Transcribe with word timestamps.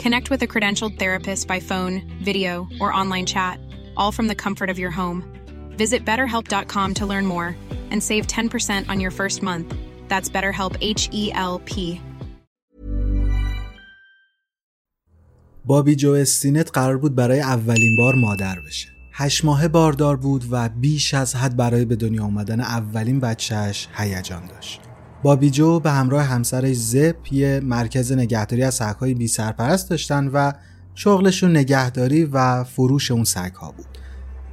Connect 0.00 0.30
with 0.30 0.42
a 0.42 0.46
credentialed 0.46 0.98
therapist 0.98 1.48
by 1.48 1.60
phone, 1.60 1.94
video, 2.22 2.68
or 2.80 2.92
online 2.92 3.26
chat, 3.26 3.58
all 3.96 4.12
from 4.12 4.28
the 4.28 4.34
comfort 4.34 4.70
of 4.70 4.78
your 4.78 4.90
home. 4.90 5.18
Visit 5.76 6.04
betterhelp.com 6.04 6.94
to 6.94 7.06
learn 7.06 7.26
more 7.26 7.56
and 7.90 8.02
save 8.02 8.26
10% 8.26 8.88
on 8.88 9.00
your 9.00 9.10
first 9.10 9.42
month. 9.42 9.74
That's 10.08 10.28
BetterHelp 10.28 10.76
H 10.80 11.08
E 11.12 11.32
L 11.32 11.60
P. 11.64 12.00
بابی 15.64 15.96
جو 15.96 16.12
استینت 16.12 16.70
قرار 16.72 16.96
بود 16.98 17.14
برای 17.14 17.40
اولین 17.40 17.96
بار 17.96 18.14
مادر 18.14 18.60
بشه. 18.66 18.88
هشت 19.12 19.44
ماه 19.44 19.68
باردار 19.68 20.16
بود 20.16 20.44
و 20.50 20.68
بیش 20.68 21.14
از 21.14 21.36
حد 21.36 21.56
برای 21.56 21.84
به 21.84 21.96
دنیا 21.96 22.24
آمدن 22.24 22.60
اولین 22.60 23.20
بچهش 23.20 23.88
هیجان 23.96 24.46
داشت. 24.46 24.80
بابی 25.23 25.49
جو 25.49 25.79
به 25.79 25.91
همراه 25.91 26.23
همسرش 26.23 26.75
زپ 26.75 27.33
یه 27.33 27.61
مرکز 27.63 28.11
نگهداری 28.11 28.63
از 28.63 28.73
سگهای 28.73 29.13
بی 29.13 29.27
سرپرست 29.27 29.89
داشتن 29.89 30.27
و 30.27 30.51
شغلشون 30.95 31.57
نگهداری 31.57 32.25
و 32.25 32.63
فروش 32.63 33.11
اون 33.11 33.23
سگها 33.23 33.71
بود. 33.71 33.85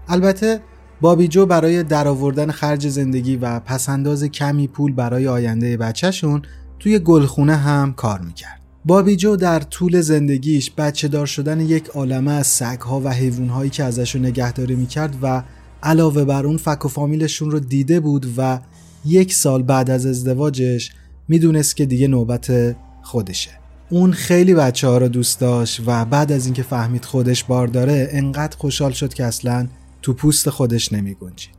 البته 0.08 0.60
بابی 1.00 1.28
جو 1.28 1.46
برای 1.46 1.82
درآوردن 1.82 2.50
خرج 2.50 2.88
زندگی 2.88 3.36
و 3.36 3.60
پسنداز 3.60 4.24
کمی 4.24 4.68
پول 4.68 4.92
برای 4.92 5.28
آینده 5.28 5.76
بچهشون 5.76 6.42
توی 6.78 6.98
گلخونه 6.98 7.56
هم 7.56 7.92
کار 7.92 8.20
می‌کرد. 8.20 8.60
بابی 8.84 9.16
جو 9.16 9.36
در 9.36 9.60
طول 9.60 10.00
زندگیش 10.00 10.70
بچه 10.70 11.08
دار 11.08 11.26
شدن 11.26 11.60
یک 11.60 11.88
عالمه 11.88 12.32
از 12.32 12.46
سگها 12.46 13.00
و 13.00 13.08
حیوانهایی 13.08 13.70
که 13.70 13.84
ازشون 13.84 14.26
نگهداری 14.26 14.74
می‌کرد 14.74 15.16
و 15.22 15.42
علاوه 15.82 16.24
بر 16.24 16.46
اون 16.46 16.56
فک 16.56 16.84
و 16.84 16.88
فامیلشون 16.88 17.50
رو 17.50 17.60
دیده 17.60 18.00
بود 18.00 18.26
و 18.36 18.58
یک 19.04 19.34
سال 19.34 19.62
بعد 19.62 19.90
از 19.90 20.06
ازدواجش 20.06 20.90
می‌دونست 21.28 21.76
که 21.76 21.86
دیگه 21.86 22.08
نوبت 22.08 22.76
خودشه 23.02 23.50
اون 23.90 24.12
خیلی 24.12 24.54
بچه 24.54 24.88
ها 24.88 24.98
رو 24.98 25.08
دوست 25.08 25.40
داشت 25.40 25.82
و 25.86 26.04
بعد 26.04 26.32
از 26.32 26.44
اینکه 26.44 26.62
فهمید 26.62 27.04
خودش 27.04 27.44
بار 27.44 27.66
داره 27.66 28.08
انقدر 28.12 28.56
خوشحال 28.56 28.92
شد 28.92 29.14
که 29.14 29.24
اصلا 29.24 29.68
تو 30.02 30.12
پوست 30.12 30.50
خودش 30.50 30.92
نمی 30.92 31.14
گنجید. 31.14 31.50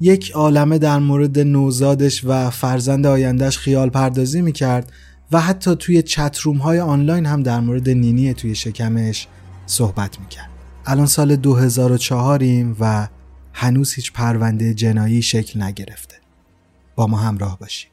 یک 0.00 0.30
عالمه 0.30 0.78
در 0.78 0.98
مورد 0.98 1.38
نوزادش 1.38 2.24
و 2.24 2.50
فرزند 2.50 3.06
آیندهش 3.06 3.58
خیال 3.58 3.90
پردازی 3.90 4.42
می 4.42 4.52
کرد 4.52 4.92
و 5.32 5.40
حتی 5.40 5.76
توی 5.76 6.02
چتروم 6.02 6.56
های 6.56 6.80
آنلاین 6.80 7.26
هم 7.26 7.42
در 7.42 7.60
مورد 7.60 7.88
نینی 7.88 8.34
توی 8.34 8.54
شکمش 8.54 9.28
صحبت 9.66 10.20
می 10.20 10.26
کرد. 10.26 10.48
الان 10.86 11.06
سال 11.06 11.36
2004 11.36 12.44
و 12.80 13.08
هنوز 13.52 13.92
هیچ 13.92 14.12
پرونده 14.12 14.74
جنایی 14.74 15.22
شکل 15.22 15.62
نگرفته. 15.62 16.21
با 16.96 17.06
ما 17.06 17.16
همراه 17.16 17.58
باشید. 17.58 17.92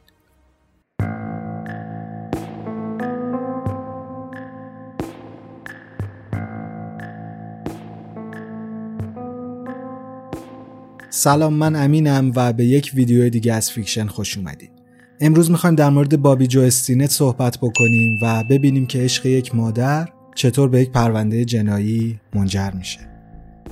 سلام 11.10 11.54
من 11.54 11.76
امینم 11.76 12.32
و 12.36 12.52
به 12.52 12.64
یک 12.64 12.90
ویدیو 12.94 13.28
دیگه 13.28 13.54
از 13.54 13.70
فیکشن 13.70 14.06
خوش 14.06 14.38
اومدید. 14.38 14.70
امروز 15.20 15.50
می‌خوایم 15.50 15.76
در 15.76 15.90
مورد 15.90 16.22
بابی 16.22 16.46
جو 16.46 16.60
استینت 16.60 17.10
صحبت 17.10 17.58
بکنیم 17.58 18.18
و 18.22 18.44
ببینیم 18.44 18.86
که 18.86 18.98
عشق 18.98 19.26
یک 19.26 19.54
مادر 19.54 20.08
چطور 20.34 20.68
به 20.68 20.80
یک 20.80 20.90
پرونده 20.90 21.44
جنایی 21.44 22.20
منجر 22.34 22.70
میشه. 22.70 23.09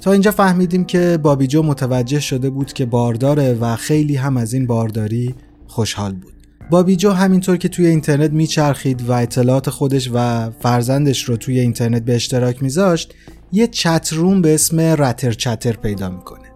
تا 0.01 0.13
اینجا 0.13 0.31
فهمیدیم 0.31 0.85
که 0.85 1.19
بابی 1.23 1.47
جو 1.47 1.63
متوجه 1.63 2.21
شده 2.21 2.51
بود 2.51 2.73
که 2.73 2.87
بارداره 2.87 3.55
و 3.61 3.77
خیلی 3.77 4.17
هم 4.17 4.37
از 4.37 4.53
این 4.53 4.67
بارداری 4.67 5.35
خوشحال 5.67 6.13
بود. 6.13 6.33
بابی 6.71 6.97
جو 6.97 7.11
همینطور 7.11 7.57
که 7.57 7.69
توی 7.69 7.87
اینترنت 7.87 8.31
میچرخید 8.31 9.09
و 9.09 9.13
اطلاعات 9.13 9.71
خودش 9.71 10.11
و 10.15 10.51
فرزندش 10.51 11.23
رو 11.23 11.37
توی 11.37 11.61
اینترنت 11.61 12.05
به 12.05 12.15
اشتراک 12.15 12.63
میذاشت 12.63 13.15
یه 13.53 13.67
chat 13.67 14.13
room 14.13 14.43
به 14.43 14.55
اسم 14.55 14.81
Ratter 14.81 15.33
Chatter 15.33 15.73
پیدا 15.73 16.11
می‌کنه. 16.11 16.49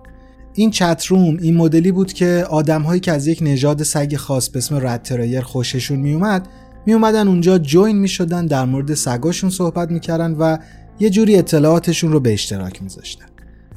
این 0.54 0.70
chat 0.70 1.04
room 1.06 1.36
این 1.36 1.56
مدلی 1.56 1.92
بود 1.92 2.12
که 2.12 2.47
آدمهایی 2.50 3.00
که 3.00 3.12
از 3.12 3.26
یک 3.26 3.38
نژاد 3.42 3.82
سگ 3.82 4.16
خاص 4.16 4.48
به 4.48 4.59
اسم 4.59 4.76
rat 4.76 4.96
terrier 4.96 5.41
خوششون 5.41 5.98
میومد 5.98 6.48
میومدن 6.86 7.28
اونجا 7.28 7.59
join 7.58 7.97
می‌شدن 7.98 8.47
در 8.47 8.64
مورد 8.64 8.94
سگاشون 8.94 9.50
صحبت 9.50 9.91
می‌کردن 9.91 10.32
و 10.32 10.59
یه 11.00 11.10
جوری 11.10 11.36
اطلاعاتشون 11.36 12.12
رو 12.12 12.20
به 12.20 12.32
اشتراک 12.32 12.82
میذاشتن. 12.82 13.26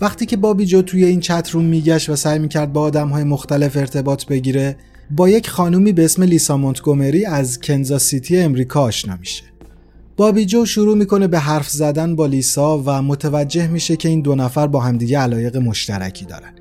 وقتی 0.02 0.26
که 0.26 0.38
بابی 0.38 0.66
جو 0.66 0.82
توی 0.82 1.06
این 1.06 1.20
chat 1.20 1.50
room 1.52 1.66
میگشت 1.66 2.10
و 2.10 2.16
سعی 2.16 2.40
می‌کرد 2.40 2.74
با 2.74 2.82
آدمهای 2.82 3.24
مختلف 3.24 3.78
ارتباط 3.78 4.26
بگیره 4.26 4.78
با 5.12 5.30
یک 5.30 5.50
خانومی 5.50 5.94
به 5.94 6.06
اسم 6.06 6.24
لیسا 6.24 6.58
مونتگومری 6.58 7.26
از 7.26 7.60
کنزاس 7.60 8.04
سیتی 8.04 8.38
امریکا 8.38 8.82
آشنا 8.82 9.16
میشه. 9.16 9.44
بابی 10.18 10.46
جو 10.46 10.66
شروع 10.66 10.98
می‌کنه 10.98 11.28
به 11.28 11.40
حرف 11.40 11.70
زدن 11.70 12.16
با 12.16 12.26
لیسا 12.26 12.84
و 12.86 13.02
متوجه 13.02 13.68
میشه 13.68 13.96
که 13.96 14.10
این 14.10 14.22
دو 14.22 14.36
نفر 14.36 14.68
با 14.68 14.80
همدیگه 14.80 15.20
علایق 15.20 15.58
مشترکی 15.58 16.26
دارن. 16.26 16.54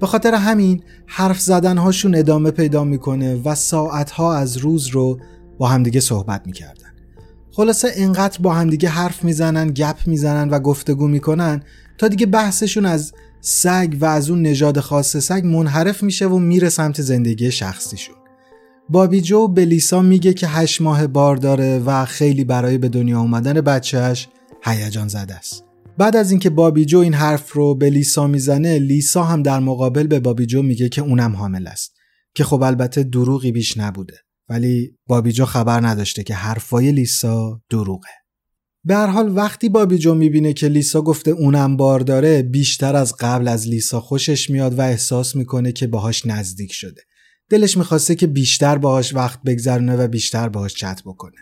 به 0.00 0.06
خاطر 0.06 0.34
همین 0.34 0.82
حرف 1.06 1.40
زدن 1.40 1.78
هاشون 1.78 2.14
ادامه 2.14 2.50
پیدا 2.50 2.84
می‌کنه 2.84 3.34
و 3.44 3.54
ساعتها 3.54 4.36
از 4.36 4.56
روز 4.56 4.86
رو 4.86 5.18
با 5.58 5.68
همدیگه 5.68 6.00
صحبت 6.00 6.42
می‌کردن. 6.46 6.90
خلاصه 7.52 7.88
اینقدر 7.96 8.38
با 8.42 8.54
همدیگه 8.54 8.88
حرف 8.88 9.24
می‌زنن، 9.24 9.70
گپ 9.70 9.96
می‌زنن 10.06 10.50
و 10.50 10.58
گفتگو 10.58 11.08
می‌کنن 11.08 11.62
تا 11.98 12.08
دیگه 12.08 12.26
بحثشون 12.26 12.86
از 12.86 13.12
سگ 13.40 13.96
و 14.00 14.04
از 14.04 14.30
اون 14.30 14.42
نژاد 14.42 14.80
خاص 14.80 15.16
سگ 15.16 15.42
منحرف 15.44 16.02
میشه 16.02 16.26
و 16.26 16.38
میره 16.38 16.68
سمت 16.68 17.02
زندگی 17.02 17.50
شخصیشون. 17.52 18.14
بابی 18.88 19.20
جو 19.20 19.48
به 19.48 19.64
لیسا 19.64 20.02
میگه 20.02 20.34
که 20.34 20.46
هشت 20.46 20.80
ماه 20.80 21.06
بار 21.06 21.36
داره 21.36 21.78
و 21.78 22.04
خیلی 22.04 22.44
برای 22.44 22.78
به 22.78 22.88
دنیا 22.88 23.20
اومدن 23.20 23.60
بچهش 23.60 24.28
هیجان 24.64 25.08
زده 25.08 25.34
است. 25.34 25.64
بعد 25.98 26.16
از 26.16 26.30
اینکه 26.30 26.50
بابی 26.50 26.84
جو 26.84 26.98
این 26.98 27.14
حرف 27.14 27.52
رو 27.52 27.74
به 27.74 27.90
لیسا 27.90 28.26
می‌زنه 28.26 28.78
لیسا 28.78 29.24
هم 29.24 29.42
در 29.42 29.60
مقابل 29.60 30.06
به 30.06 30.20
بابی 30.20 30.46
جو 30.46 30.62
میگه 30.62 30.88
که 30.88 31.02
اونم 31.02 31.36
حامل 31.36 31.66
است 31.66 31.92
که 32.34 32.44
خب 32.44 32.62
البته 32.62 33.02
دروغی 33.02 33.52
بیش 33.52 33.78
نبوده. 33.78 34.14
ولی 34.48 34.96
بابی 35.06 35.32
جو 35.32 35.44
خبر 35.44 35.86
نداشته 35.86 36.22
که 36.22 36.34
حرفای 36.34 36.92
لیسا 36.92 37.60
دروغه. 37.70 38.08
به 38.86 38.94
هر 38.94 39.06
حال 39.06 39.36
وقتی 39.36 39.68
بابی 39.68 39.98
جو 39.98 40.14
می‌بینه 40.14 40.52
که 40.52 40.68
لیسا 40.68 41.02
گفته 41.02 41.30
اونم 41.30 41.76
بار 41.76 42.00
داره 42.00 42.42
بیشتر 42.42 42.96
از 42.96 43.14
قبل 43.20 43.48
از 43.48 43.68
لیسا 43.68 44.00
خوشش 44.00 44.50
میاد 44.50 44.78
و 44.78 44.82
احساس 44.82 45.36
می‌کنه 45.36 45.72
که 45.72 45.86
باهاش 45.86 46.26
نزدیک 46.26 46.72
شده. 46.72 47.02
دلش 47.50 47.76
می‌خواسته 47.76 48.14
که 48.14 48.26
بیشتر 48.26 48.78
باهاش 48.78 49.14
وقت 49.14 49.42
بگذرونه 49.42 49.96
و 49.96 50.08
بیشتر 50.08 50.48
باهاش 50.48 50.74
چت 50.74 51.02
بکنه. 51.04 51.36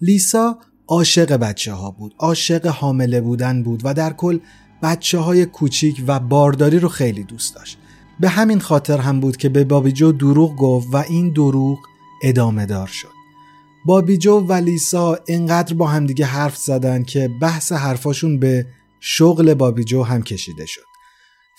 لیسا 0.00 0.58
عاشق 0.88 1.32
بچه 1.32 1.72
ها 1.72 1.90
بود 1.90 2.14
عاشق 2.18 2.66
حامله 2.66 3.20
بودن 3.20 3.62
بود 3.62 3.80
و 3.84 3.94
در 3.94 4.12
کل 4.12 4.38
بچه 4.82 5.18
های 5.18 5.46
کوچیک 5.46 6.02
و 6.06 6.20
بارداری 6.20 6.78
رو 6.78 6.88
خیلی 6.88 7.24
دوست 7.24 7.54
داشت. 7.54 7.78
به 8.20 8.28
همین 8.28 8.60
خاطر 8.60 8.98
هم 8.98 9.20
بود 9.20 9.36
که 9.36 9.48
به 9.48 9.64
بابی 9.64 9.92
جو 9.92 10.12
دروغ 10.12 10.56
گفت 10.56 10.88
و 10.92 10.96
این 10.96 11.32
دروغ 11.32 11.78
ادامه 12.22 12.66
دار 12.66 12.86
شد. 12.86 13.15
بابیجو 13.86 14.38
و 14.48 14.52
لیسا 14.52 15.18
انقدر 15.28 15.74
با 15.74 15.86
همدیگه 15.86 16.24
حرف 16.24 16.56
زدن 16.56 17.02
که 17.02 17.30
بحث 17.40 17.72
حرفاشون 17.72 18.38
به 18.38 18.66
شغل 19.00 19.54
بابیجو 19.54 20.02
هم 20.02 20.22
کشیده 20.22 20.66
شد. 20.66 20.82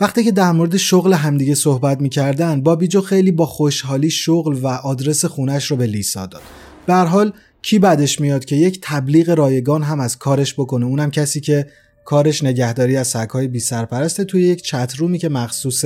وقتی 0.02 0.24
که 0.24 0.32
در 0.32 0.52
مورد 0.52 0.78
شغل 0.78 1.14
همدیگه 1.14 1.56
صحبت 1.56 2.02
می‌کردن 2.02 2.62
بابیجو 2.62 3.02
خیلی 3.02 3.32
با 3.32 3.46
خوشحالی 3.46 4.10
شغل 4.10 4.58
و 4.62 4.68
آدرس 4.68 5.26
خونش 5.26 5.72
رو 5.72 5.78
به 5.78 5.86
لیسا 5.86 6.26
داد. 6.26 6.42
به 6.86 6.94
حال 6.94 7.34
کی 7.62 7.80
بعدش 7.80 8.22
میاد 8.22 8.46
که 8.46 8.56
یک 8.56 8.80
تبلیغ 8.82 9.30
رایگان 9.30 9.84
هم 9.84 10.00
از 10.00 10.18
کارش 10.18 10.54
بکنه 10.54 10.86
اونم 10.86 11.12
کسی 11.12 11.40
که 11.40 11.68
کارش 12.06 12.44
نگهداری 12.44 12.98
از 12.98 13.08
سگهای 13.08 13.48
بی 13.48 13.60
سرپرسته 13.60 14.24
توی 14.24 14.44
یک 14.44 14.62
چترومی 14.62 15.18
که 15.18 15.30
مخصوص 15.30 15.86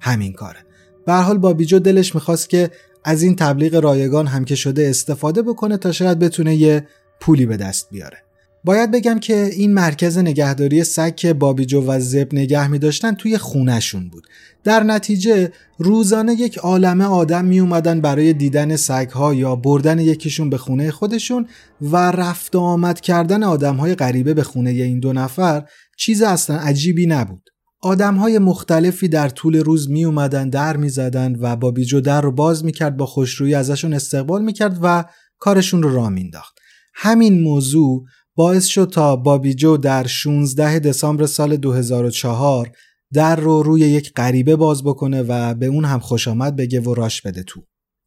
همین 0.00 0.32
کاره. 0.32 0.58
به 1.06 1.14
حال 1.14 1.38
بابیجو 1.38 1.78
دلش 1.78 2.14
می‌خواست 2.14 2.50
که 2.50 2.70
از 3.06 3.22
این 3.22 3.36
تبلیغ 3.36 3.74
رایگان 3.74 4.26
هم 4.26 4.44
که 4.44 4.54
شده 4.54 4.88
استفاده 4.88 5.42
بکنه 5.42 5.76
تا 5.76 5.92
شاید 5.92 6.18
بتونه 6.18 6.56
یه 6.56 6.86
پولی 7.20 7.46
به 7.46 7.56
دست 7.56 7.90
بیاره. 7.90 8.18
باید 8.64 8.90
بگم 8.90 9.18
که 9.18 9.50
این 9.52 9.74
مرکز 9.74 10.18
نگهداری 10.18 10.84
سگ 10.84 11.14
که 11.14 11.32
بابیجو 11.32 11.84
و 11.86 12.00
زب 12.00 12.28
نگه 12.32 12.68
می 12.68 12.78
داشتن 12.78 13.14
توی 13.14 13.38
خونشون 13.38 14.08
بود. 14.08 14.26
در 14.64 14.82
نتیجه 14.82 15.52
روزانه 15.78 16.32
یک 16.32 16.58
عالمه 16.58 17.04
آدم 17.04 17.44
می 17.44 17.60
اومدن 17.60 18.00
برای 18.00 18.32
دیدن 18.32 18.76
سگ 18.76 19.08
ها 19.10 19.34
یا 19.34 19.56
بردن 19.56 19.98
یکیشون 19.98 20.50
به 20.50 20.58
خونه 20.58 20.90
خودشون 20.90 21.46
و 21.80 21.96
رفت 21.96 22.56
آمد 22.56 23.00
کردن 23.00 23.42
آدم 23.42 23.76
های 23.76 23.94
غریبه 23.94 24.34
به 24.34 24.42
خونه 24.42 24.70
این 24.70 25.00
دو 25.00 25.12
نفر 25.12 25.64
چیز 25.96 26.22
اصلا 26.22 26.56
عجیبی 26.56 27.06
نبود. 27.06 27.50
آدم 27.82 28.14
های 28.14 28.38
مختلفی 28.38 29.08
در 29.08 29.28
طول 29.28 29.56
روز 29.56 29.90
می 29.90 30.04
اومدن 30.04 30.48
در 30.48 30.76
می 30.76 30.88
زدن 30.88 31.36
و 31.40 31.56
بابیجو 31.56 32.00
در 32.00 32.20
رو 32.20 32.32
باز 32.32 32.64
می 32.64 32.72
کرد 32.72 32.96
با 32.96 33.06
خوشرویی 33.06 33.54
ازشون 33.54 33.92
استقبال 33.92 34.42
می 34.42 34.52
کرد 34.52 34.78
و 34.82 35.04
کارشون 35.38 35.82
رو 35.82 35.94
راه 35.94 36.08
مینداخت. 36.08 36.58
همین 36.94 37.42
موضوع 37.42 38.04
باعث 38.34 38.64
شد 38.64 38.90
تا 38.92 39.16
بابیجو 39.16 39.76
در 39.76 40.06
16 40.06 40.78
دسامبر 40.78 41.26
سال 41.26 41.56
2004 41.56 42.72
در 43.12 43.36
رو 43.36 43.62
روی 43.62 43.80
یک 43.80 44.12
غریبه 44.12 44.56
باز 44.56 44.84
بکنه 44.84 45.22
و 45.22 45.54
به 45.54 45.66
اون 45.66 45.84
هم 45.84 46.00
خوش 46.00 46.28
آمد 46.28 46.56
بگه 46.56 46.80
و 46.80 46.94
راش 46.94 47.22
بده 47.22 47.42
تو. 47.42 47.60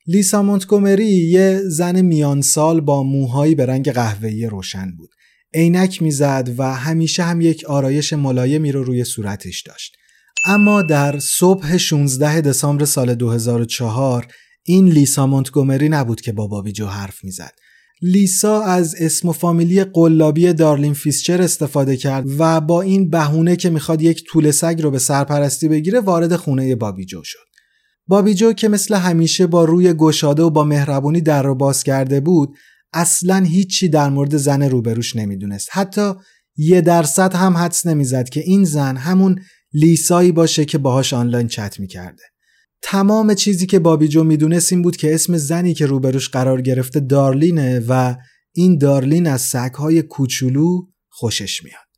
لیسا 0.07 0.43
مونتگومری 0.43 1.05
یه 1.05 1.61
زن 1.65 2.01
میان 2.01 2.41
سال 2.41 2.81
با 2.81 3.03
موهایی 3.03 3.55
به 3.55 3.65
رنگ 3.65 3.91
قهوه‌ای 3.91 4.45
روشن 4.45 4.91
بود. 4.97 5.09
عینک 5.53 6.01
می‌زد 6.01 6.49
و 6.57 6.75
همیشه 6.75 7.23
هم 7.23 7.41
یک 7.41 7.65
آرایش 7.65 8.13
ملایمی 8.13 8.71
رو 8.71 8.83
روی 8.83 9.03
صورتش 9.03 9.61
داشت. 9.61 9.95
اما 10.45 10.81
در 10.81 11.19
صبح 11.19 11.77
16 11.77 12.41
دسامبر 12.41 12.85
سال 12.85 13.15
2004 13.15 14.27
این 14.63 14.87
لیسا 14.87 15.27
مونتگومری 15.27 15.89
نبود 15.89 16.21
که 16.21 16.31
با 16.31 16.47
بابیجو 16.47 16.85
حرف 16.85 17.23
می‌زد. 17.23 17.51
لیسا 18.01 18.63
از 18.63 18.95
اسم 18.99 19.29
و 19.29 19.31
فامیلی 19.31 19.83
قلابی 19.83 20.53
دارلین 20.53 20.93
فیسچر 20.93 21.41
استفاده 21.41 21.97
کرد 21.97 22.25
و 22.37 22.61
با 22.61 22.81
این 22.81 23.09
بهونه 23.09 23.55
که 23.55 23.69
می‌خواد 23.69 24.01
یک 24.01 24.23
طول 24.27 24.51
سگ 24.51 24.81
رو 24.81 24.91
به 24.91 24.99
سرپرستی 24.99 25.67
بگیره 25.67 25.99
وارد 25.99 26.35
خونه 26.35 26.75
بابیجو 26.75 27.21
شد. 27.23 27.49
بابیجو 28.07 28.53
که 28.53 28.67
مثل 28.67 28.95
همیشه 28.95 29.47
با 29.47 29.65
روی 29.65 29.93
گشاده 29.93 30.43
و 30.43 30.49
با 30.49 30.63
مهربونی 30.63 31.21
در 31.21 31.43
رو 31.43 31.55
باز 31.55 31.83
کرده 31.83 32.19
بود 32.19 32.55
اصلا 32.93 33.37
هیچی 33.37 33.89
در 33.89 34.09
مورد 34.09 34.37
زن 34.37 34.63
روبروش 34.63 35.15
نمی‌دونست. 35.15 35.69
حتی 35.71 36.13
یه 36.57 36.81
درصد 36.81 37.35
هم 37.35 37.57
حدس 37.57 37.85
نمی‌زد 37.85 38.29
که 38.29 38.39
این 38.39 38.63
زن 38.63 38.97
همون 38.97 39.41
لیسایی 39.73 40.31
باشه 40.31 40.65
که 40.65 40.77
باهاش 40.77 41.13
آنلاین 41.13 41.47
چت 41.47 41.79
می‌کرده. 41.79 42.23
تمام 42.81 43.33
چیزی 43.33 43.65
که 43.65 43.79
بابیجو 43.79 44.23
می‌دونست 44.23 44.73
این 44.73 44.81
بود 44.81 44.97
که 44.97 45.13
اسم 45.15 45.37
زنی 45.37 45.73
که 45.73 45.85
روبروش 45.85 46.29
قرار 46.29 46.61
گرفته 46.61 46.99
دارلینه 46.99 47.79
و 47.87 48.15
این 48.53 48.77
دارلین 48.77 49.27
از 49.27 49.41
سگهای 49.41 50.01
کوچولو 50.01 50.81
خوشش 51.09 51.63
میاد. 51.63 51.88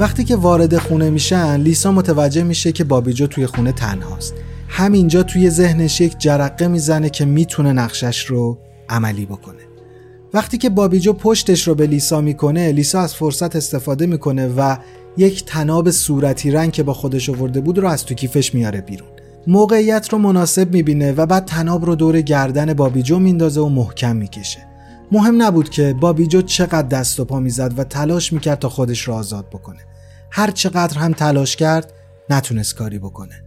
وقتی 0.00 0.24
که 0.24 0.36
وارد 0.36 0.78
خونه 0.78 1.10
میشن 1.10 1.60
لیسا 1.60 1.92
متوجه 1.92 2.42
میشه 2.42 2.72
که 2.72 2.84
بابیجو 2.84 3.26
توی 3.26 3.46
خونه 3.46 3.72
تنهاست. 3.72 4.34
همینجا 4.68 5.22
توی 5.22 5.50
ذهنش 5.50 6.00
یک 6.00 6.18
جرقه 6.18 6.68
می‌زنه 6.68 7.10
که 7.10 7.24
می‌تونه 7.24 7.72
نقشش 7.72 8.24
رو 8.24 8.58
عملی 8.88 9.26
بکنه. 9.26 9.62
وقتی 10.34 10.58
که 10.58 10.70
بابیجو 10.70 11.12
پشتش 11.12 11.68
رو 11.68 11.74
به 11.74 11.86
لیسا 11.86 12.20
می‌کنه 12.20 12.72
لیسا 12.72 13.00
از 13.00 13.14
فرصت 13.14 13.56
استفاده 13.56 14.06
می‌کنه 14.06 14.48
و 14.48 14.76
یک 15.16 15.44
تناب 15.44 15.90
صورتی 15.90 16.50
رنگ 16.50 16.72
که 16.72 16.82
با 16.82 16.92
خودش 16.92 17.30
آورده 17.30 17.60
بود 17.60 17.78
رو 17.78 17.88
از 17.88 18.04
تو 18.04 18.14
کیفش 18.14 18.54
میاره 18.54 18.80
بیرون. 18.80 19.08
موقعیت 19.46 20.08
رو 20.08 20.18
مناسب 20.18 20.72
می‌بینه 20.72 21.12
و 21.12 21.26
بعد 21.26 21.44
تناب 21.44 21.84
رو 21.84 21.94
دور 21.94 22.20
گردن 22.20 22.74
بابیجو 22.74 23.18
میندازه 23.18 23.60
و 23.60 23.68
محکم 23.68 24.16
می‌کشه. 24.16 24.66
مهم 25.12 25.42
نبود 25.42 25.70
که 25.70 25.94
بابیجو 26.00 26.42
چقدر 26.42 26.88
دست 26.88 27.20
و 27.20 27.24
پا 27.24 27.40
می‌زد 27.40 27.78
و 27.78 27.84
تلاش 27.84 28.32
می‌کرد 28.32 28.58
تا 28.58 28.68
خودش 28.68 29.00
رو 29.00 29.14
آزاد 29.14 29.48
بکنه. 29.48 29.78
هر 30.30 30.50
چقدر 30.50 30.98
هم 30.98 31.12
تلاش 31.12 31.56
کرد 31.56 31.92
نتونست 32.30 32.74
کاری 32.74 32.98
بکنه. 32.98 33.42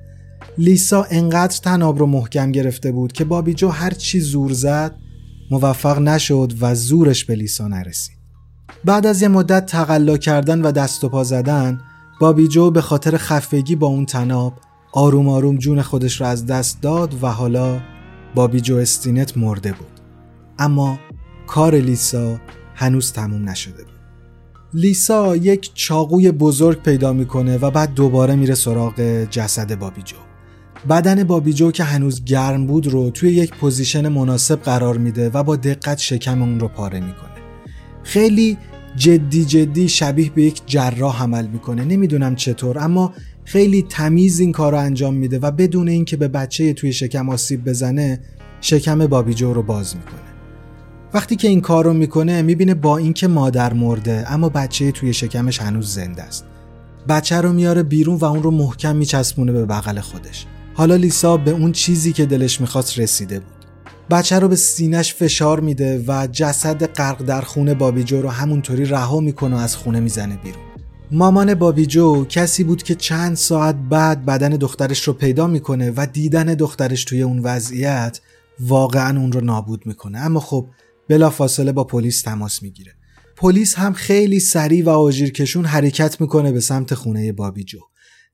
لیسا 0.57 1.05
انقدر 1.09 1.57
تناب 1.57 1.99
رو 1.99 2.05
محکم 2.05 2.51
گرفته 2.51 2.91
بود 2.91 3.11
که 3.11 3.23
بابیجو 3.23 3.69
هر 3.69 3.91
چی 3.91 4.19
زور 4.19 4.53
زد 4.53 4.95
موفق 5.51 5.99
نشد 5.99 6.53
و 6.61 6.75
زورش 6.75 7.25
به 7.25 7.35
لیسا 7.35 7.67
نرسید. 7.67 8.17
بعد 8.85 9.05
از 9.05 9.21
یه 9.21 9.27
مدت 9.27 9.65
تقلا 9.65 10.17
کردن 10.17 10.61
و 10.61 10.71
دست 10.71 11.03
و 11.03 11.09
پا 11.09 11.23
زدن 11.23 11.81
بابیجو 12.19 12.71
به 12.71 12.81
خاطر 12.81 13.17
خفگی 13.17 13.75
با 13.75 13.87
اون 13.87 14.05
تناب 14.05 14.53
آروم 14.93 15.29
آروم 15.29 15.57
جون 15.57 15.81
خودش 15.81 16.21
رو 16.21 16.27
از 16.27 16.45
دست 16.45 16.81
داد 16.81 17.23
و 17.23 17.27
حالا 17.27 17.81
بابیجو 18.35 18.77
استینت 18.77 19.37
مرده 19.37 19.73
بود. 19.73 19.99
اما 20.59 20.99
کار 21.47 21.75
لیسا 21.75 22.39
هنوز 22.75 23.13
تموم 23.13 23.49
نشده 23.49 23.83
بود. 23.83 23.92
لیسا 24.73 25.35
یک 25.35 25.71
چاقوی 25.73 26.31
بزرگ 26.31 26.81
پیدا 26.81 27.13
می‌کنه 27.13 27.57
و 27.57 27.71
بعد 27.71 27.93
دوباره 27.93 28.35
میره 28.35 28.55
سراغ 28.55 29.25
جسد 29.29 29.79
بابیجو. 29.79 30.15
بدن 30.89 31.23
بابیجو 31.23 31.71
که 31.71 31.83
هنوز 31.83 32.23
گرم 32.23 32.67
بود 32.67 32.87
رو 32.87 33.09
توی 33.09 33.31
یک 33.31 33.53
position 33.53 34.07
مناسب 34.07 34.61
قرار 34.61 34.97
میده 34.97 35.29
و 35.29 35.43
با 35.43 35.55
دقت 35.55 35.97
شکم 35.97 36.41
اون 36.41 36.59
رو 36.59 36.67
پاره 36.67 36.99
می‌کنه. 36.99 37.29
خیلی 38.03 38.57
جدی 38.95 39.45
جدی 39.45 39.89
شبیه 39.89 40.29
به 40.29 40.43
یک 40.43 40.61
جراح 40.65 41.23
عمل 41.23 41.47
می‌کنه. 41.47 41.85
نمی‌دونم 41.85 42.35
چطور 42.35 42.79
اما 42.79 43.13
خیلی 43.43 43.85
تمیز 43.89 44.39
این 44.39 44.51
کار 44.51 44.71
رو 44.71 44.77
انجام 44.77 45.13
میده 45.13 45.39
و 45.39 45.51
بدون 45.51 45.87
اینکه 45.87 46.17
به 46.17 46.27
بچه 46.27 46.73
توی 46.73 46.93
شکم 46.93 47.29
آسیب 47.29 47.63
بزنه 47.63 48.19
شکم 48.61 49.07
بابیجو 49.07 49.53
رو 49.53 49.63
باز 49.63 49.95
می‌کنه. 49.95 50.32
وقتی 51.13 51.35
که 51.35 51.47
این 51.47 51.61
کار 51.61 51.85
رو 51.85 51.93
می‌کنه 51.93 52.41
می‌بینه 52.41 52.73
با 52.73 52.97
اینکه 52.97 53.27
مادر 53.27 53.73
مرده 53.73 54.25
اما 54.27 54.49
بچه 54.49 54.91
توی 54.91 55.13
شکمش 55.13 55.61
هنوز 55.61 55.93
زنده 55.93 56.23
است. 56.23 56.45
بچه 57.09 57.41
رو 57.41 57.53
میاره 57.53 57.83
بیرون 57.83 58.15
و 58.15 58.25
اون 58.25 58.43
رو 58.43 58.51
محکم 58.51 58.95
میچسبونه 58.95 59.51
به 59.51 59.65
بغل 59.65 59.99
خودش. 59.99 60.45
حالا 60.73 60.95
لیسا 60.95 61.37
به 61.37 61.51
اون 61.51 61.71
چیزی 61.71 62.13
که 62.13 62.25
دلش 62.25 62.61
می‌خواست 62.61 62.99
رسیده 62.99 63.39
بود. 63.39 63.53
بچه 64.09 64.39
رو 64.39 64.47
به 64.47 64.55
سینش 64.55 65.13
فشار 65.13 65.59
میده 65.59 66.03
و 66.07 66.27
جسد 66.31 66.85
غرق 66.85 67.23
در 67.23 67.41
خونه 67.41 67.73
بابیجو 67.73 68.21
رو 68.21 68.29
همونطوری 68.29 68.85
رها 68.85 69.19
می‌کنه 69.19 69.55
و 69.55 69.59
از 69.59 69.75
خونه 69.75 69.99
می‌زنه 69.99 70.39
بیرون. 70.43 70.63
مامان 71.11 71.53
بابیجو 71.53 72.25
کسی 72.25 72.63
بود 72.63 72.83
که 72.83 72.95
چند 72.95 73.35
ساعت 73.35 73.75
بعد 73.89 74.25
بدن 74.25 74.49
دخترش 74.49 75.03
رو 75.03 75.13
پیدا 75.13 75.47
می‌کنه 75.47 75.93
و 75.95 76.07
دیدن 76.13 76.45
دخترش 76.45 77.03
توی 77.03 77.21
اون 77.21 77.39
وضعیت 77.39 78.19
واقعا 78.59 79.19
اون 79.19 79.31
رو 79.31 79.41
نابود 79.41 79.85
می‌کنه. 79.85 80.19
اما 80.19 80.39
خب 80.39 80.67
فاصله 81.09 81.71
با 81.71 81.83
پلیس 81.83 82.21
تماس 82.21 82.63
می‌گیره. 82.63 82.93
پلیس 83.37 83.75
هم 83.75 83.93
خیلی 83.93 84.39
سریع 84.39 84.85
و 84.85 84.89
آژیرکشون 84.89 85.65
حرکت 85.65 86.21
می‌کنه 86.21 86.51
به 86.51 86.59
سمت 86.59 86.93
خونه 86.93 87.31
بابیجو 87.31 87.79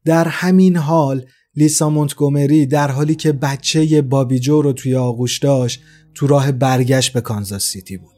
در 0.05 0.27
همین 0.27 0.77
حال 0.77 1.25
لیسا 1.55 1.89
مونتگومری 1.89 2.65
در 2.65 2.91
حالی 2.91 3.15
که 3.15 3.31
بچه 3.31 4.01
بابیجو 4.01 4.61
رو 4.61 4.73
توی 4.73 4.95
آغوش 4.95 5.39
داشت 5.39 5.81
تو 6.15 6.27
راه 6.27 6.51
برگشت 6.51 7.13
به 7.13 7.21
کانزاس 7.21 7.63
سیتی 7.63 7.97
بود. 7.97 8.15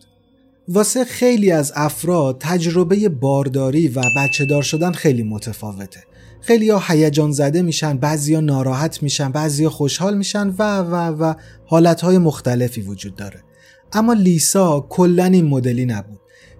واسه 0.67 1.05
خیلی 1.05 1.51
از 1.51 1.74
افراد 1.75 2.38
تجربه 2.39 3.10
بارداری 3.10 3.88
و 3.88 4.01
بچه 4.17 4.46
دار 4.46 4.63
شدن 4.63 4.91
خیلی 4.91 5.24
متفاوته. 5.24 6.03
خیلی 6.41 6.70
ها 6.70 6.84
هیجان 6.88 7.31
زده 7.31 7.62
میشن 7.62 7.98
بعضیا 7.98 8.39
ناراحت 8.39 9.03
میشن 9.03 9.31
بعضیا 9.31 9.70
خوشحال 9.70 10.17
میشن 10.17 10.48
و 10.48 10.79
و 10.79 10.96
و 10.96 11.34
حالتهای 11.65 12.17
مختلفی 12.17 12.81
وجود 12.81 13.15
داره. 13.15 13.43
اما 13.93 14.13
لیسا 14.13 14.86
کلا 14.89 15.25
این 15.25 15.45
مدلی 15.45 15.86
نبود. 15.86 16.19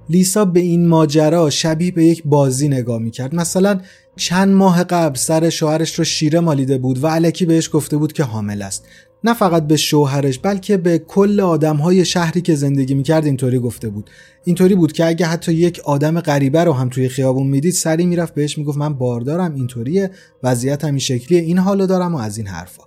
لیسا 0.10 0.46
به 0.46 0.60
این 0.60 0.88
ماجرا 0.88 1.50
شبیه 1.50 1.92
به 1.92 2.06
یک 2.06 2.24
بازی 2.26 2.68
نگاه 2.68 3.00
می‌کرد. 3.00 3.36
مثلا 3.36 3.82
چند 4.16 4.54
ماه 4.54 4.84
قبل 4.84 5.16
سر 5.16 5.50
شوهرش 5.50 6.00
رو 6.00 6.06
شیره 6.06 6.40
مالیده 6.40 6.78
بود 6.78 7.04
و 7.04 7.08
علکی 7.08 7.46
بهش 7.46 7.70
گفته 7.74 7.98
بود 7.98 8.14
که 8.14 8.24
حامل 8.24 8.62
است. 8.62 8.86
نه 9.24 9.34
فقط 9.34 9.68
به 9.68 9.78
شوهرش 9.78 10.40
بلکه 10.40 10.78
به 10.78 11.00
کل 11.00 11.40
آدمهای 11.40 12.06
شهری 12.06 12.42
که 12.42 12.56
زندگی 12.56 12.94
می‌کرد 12.94 13.26
اینطوری 13.26 13.60
گفته 13.60 13.90
بود. 13.90 14.10
اینطوری 14.44 14.76
بود 14.76 14.92
که 14.92 15.06
اگه 15.06 15.26
حتی 15.26 15.54
یک 15.54 15.80
آدم 15.80 16.20
غریبه 16.20 16.64
رو 16.64 16.74
هم 16.74 16.90
توی 16.90 17.10
خیابون 17.10 17.48
می‌دید 17.48 17.74
سری 17.74 18.06
می‌رفت 18.06 18.34
بهش 18.34 18.58
می‌گفت 18.58 18.78
من 18.78 18.94
باردارم 18.94 19.56
اینطوریه 19.56 20.12
وضعیت 20.44 20.84
این 20.84 20.98
شکلیه 20.98 21.42
این 21.42 21.58
حالو 21.58 21.86
دارم 21.86 22.16
و 22.16 22.18
از 22.18 22.38
این 22.38 22.48
حرفا. 22.48 22.84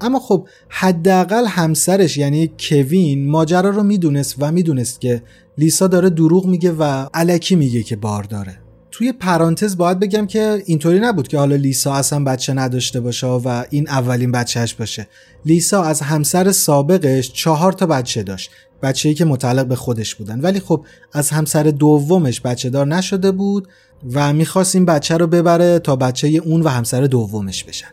اما 0.00 0.20
خب 0.20 0.48
حداقل 0.68 1.46
همسرش 1.46 2.16
یعنی 2.16 2.50
کوین 2.58 3.30
ماجرا 3.30 3.70
رو 3.70 3.82
می‌دونست 3.82 4.34
و 4.38 4.52
می‌دونست 4.52 5.00
که 5.00 5.22
لیسا 5.58 5.86
داره 5.86 6.10
دروغ 6.10 6.46
میگه 6.46 6.72
و 6.72 7.06
علکی 7.14 7.56
میگه 7.56 7.82
که 7.82 7.96
بار 7.96 8.22
داره. 8.22 8.58
توی 8.90 9.12
پرانتز 9.12 9.76
باید 9.76 10.00
بگم 10.00 10.26
که 10.26 10.62
اینطوری 10.66 11.00
نبود 11.00 11.28
که 11.28 11.38
حالا 11.38 11.56
لیسا 11.56 11.94
اصلا 11.94 12.24
بچه 12.24 12.52
نداشته 12.52 13.00
باشه 13.00 13.26
و 13.26 13.64
این 13.70 13.88
اولین 13.88 14.32
بچهش 14.32 14.74
باشه. 14.74 15.06
لیسا 15.44 15.82
از 15.82 16.00
همسر 16.00 16.52
سابقش 16.52 17.32
چهار 17.32 17.72
تا 17.72 17.86
بچه 17.86 18.22
داشت 18.22 18.50
بچه‌ای 18.82 19.14
که 19.14 19.24
متعلق 19.24 19.66
به 19.66 19.76
خودش 19.76 20.14
بودن. 20.14 20.40
ولی 20.40 20.60
خب 20.60 20.84
از 21.12 21.30
همسر 21.30 21.62
دومش 21.62 22.40
بچه 22.40 22.70
دار 22.70 22.86
نشده 22.86 23.30
بود 23.30 23.68
و 24.12 24.32
می‌خواست 24.32 24.74
این 24.74 24.84
بچه 24.84 25.16
رو 25.16 25.26
ببره 25.26 25.78
تا 25.78 25.96
بچه 25.96 26.28
اون 26.28 26.60
و 26.60 26.68
همسر 26.68 27.00
دومش 27.00 27.64
بشن. 27.64 27.90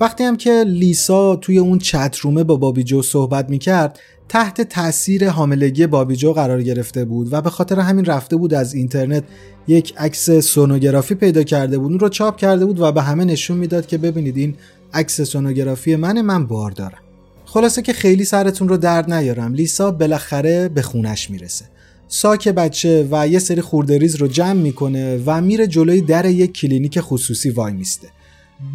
وقتی 0.00 0.24
هم 0.24 0.36
که 0.36 0.64
لیسا 0.66 1.36
توی 1.36 1.58
اون 1.58 1.78
چترومه 1.78 2.44
با 2.44 2.56
بابی 2.56 2.84
جو 2.84 3.02
صحبت 3.02 3.50
می‌کرد 3.50 3.98
تحت 4.28 4.60
تاثیر 4.60 5.28
حاملگی 5.28 5.86
بابیجو 5.86 6.32
قرار 6.32 6.62
گرفته 6.62 7.04
بود 7.04 7.32
و 7.32 7.40
به 7.40 7.50
خاطر 7.50 7.80
همین 7.80 8.04
رفته 8.04 8.36
بود 8.36 8.54
از 8.54 8.74
اینترنت 8.74 9.24
یک 9.68 9.94
عکس 9.96 10.30
سونوگرافی 10.30 11.14
پیدا 11.14 11.42
کرده 11.42 11.78
بود. 11.78 11.90
اون 11.90 12.00
رو 12.00 12.08
چاپ 12.08 12.36
کرده 12.36 12.66
بود 12.66 12.80
و 12.80 12.92
به 12.92 13.02
همه 13.02 13.24
نشون 13.24 13.56
می‌داد 13.56 13.86
که 13.86 13.98
ببینید 13.98 14.36
این 14.36 14.54
عکس 14.94 15.20
سونوگرافی 15.20 15.96
من 15.96 16.20
من 16.20 16.46
بار 16.46 16.70
دارم. 16.70 16.98
خلاصه 17.44 17.82
که 17.82 17.92
خیلی 17.92 18.24
سرتون 18.24 18.68
رو 18.68 18.76
درد 18.76 19.12
نیارم. 19.12 19.54
لیسا 19.54 19.90
بالاخره 19.90 20.68
به 20.68 20.82
خونش 20.82 21.30
می‌رسه. 21.30 21.64
ساک 22.08 22.48
بچه 22.48 23.08
و 23.10 23.28
یه 23.28 23.38
سری 23.38 23.60
خوردریز 23.60 24.16
رو 24.16 24.26
جمع 24.26 24.52
می‌کنه 24.52 25.22
و 25.26 25.40
میره 25.40 25.66
جلوی 25.66 26.00
در 26.00 26.26
یک 26.26 26.52
کلینیک 26.52 27.00
خصوصی 27.00 27.50
وای 27.50 27.72
میسته. 27.72 28.08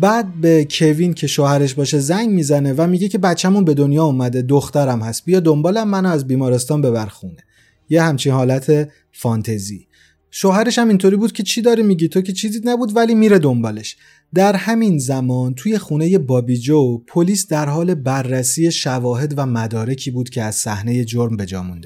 بعد 0.02 0.42
به 0.42 0.68
کوین 0.72 1.14
که 1.14 1.28
شوهرش 1.28 1.74
باشه 1.74 2.00
زنگ 2.00 2.30
می‌زنه 2.30 2.74
و 2.74 2.88
میگه 2.88 3.08
که 3.08 3.18
بچه‌مون 3.18 3.66
به 3.66 3.74
دنیا 3.74 4.06
اومده 4.06 4.42
دخترم 4.42 5.02
هست 5.02 5.26
بیا 5.26 5.40
دنبالم 5.40 5.88
منو 5.88 6.10
از 6.10 6.28
بیمارستان 6.28 6.82
ببر 6.82 7.06
خونه 7.06 7.44
یه 7.90 8.02
همچین 8.02 8.34
حالت 8.34 8.90
فانتزی. 9.12 9.88
شوهرش 10.32 10.80
هم 10.80 10.88
اینطوری 10.88 11.16
بود 11.16 11.32
که 11.32 11.44
چی 11.44 11.62
داری 11.62 11.84
میگی؟ 11.84 12.08
تو 12.08 12.22
که 12.22 12.34
چیزی 12.34 12.62
نبود 12.64 12.96
ولی 12.96 13.16
میره 13.16 13.40
دنبالش. 13.40 13.98
در 14.34 14.56
همین 14.56 14.98
زمان 14.98 15.54
توی 15.54 15.78
خونه 15.78 16.18
بابی 16.18 16.58
جو 16.58 16.98
پلیس 16.98 17.48
در 17.48 17.70
حال 17.70 17.94
بررسی 17.94 18.72
شواهد 18.72 19.34
و 19.38 19.46
مدارکی 19.46 20.12
بود 20.12 20.30
که 20.30 20.44
از 20.44 20.56
صحنه 20.56 21.06
جرم 21.06 21.38
به 21.38 21.46
جا 21.46 21.64
مونده. 21.64 21.86